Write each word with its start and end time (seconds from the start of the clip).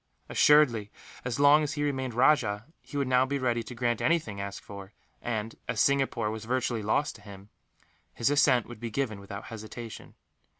Assuredly, 0.29 0.89
as 1.23 1.39
long 1.39 1.61
as 1.61 1.73
he 1.73 1.83
remained 1.83 2.15
rajah, 2.15 2.65
he 2.81 2.97
would 2.97 3.07
now 3.07 3.23
be 3.23 3.37
ready 3.37 3.61
to 3.61 3.75
grant 3.75 4.01
anything 4.01 4.41
asked 4.41 4.63
for 4.63 4.93
and, 5.21 5.53
as 5.67 5.79
Singapore 5.79 6.31
was 6.31 6.45
virtually 6.45 6.81
lost 6.81 7.13
to 7.17 7.21
him, 7.21 7.49
his 8.11 8.31
assent 8.31 8.65
would 8.65 8.79
be 8.79 8.89
given 8.89 9.19
without 9.19 9.43
hesitation. 9.53 10.15